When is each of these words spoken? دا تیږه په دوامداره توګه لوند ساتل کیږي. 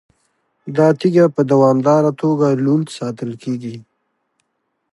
دا 0.75 0.87
تیږه 0.99 1.25
په 1.35 1.41
دوامداره 1.51 2.11
توګه 2.21 2.47
لوند 2.63 2.87
ساتل 2.97 3.31
کیږي. 3.43 3.77